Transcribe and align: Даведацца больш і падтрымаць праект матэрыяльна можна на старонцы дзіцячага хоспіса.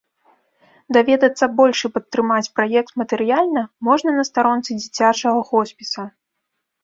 Даведацца 0.95 1.45
больш 1.59 1.77
і 1.89 1.89
падтрымаць 1.97 2.51
праект 2.59 2.91
матэрыяльна 3.01 3.63
можна 3.89 4.09
на 4.17 4.23
старонцы 4.29 4.71
дзіцячага 4.81 5.39
хоспіса. 5.53 6.01